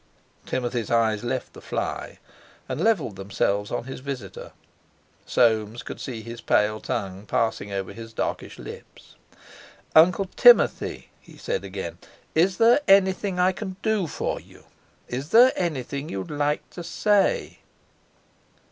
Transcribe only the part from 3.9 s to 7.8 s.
visitor. Soames could see his pale tongue passing